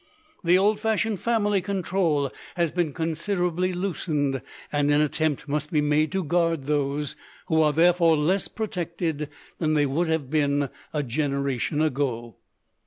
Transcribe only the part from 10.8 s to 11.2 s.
a